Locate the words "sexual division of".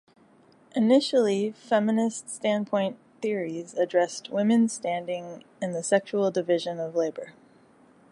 5.83-6.95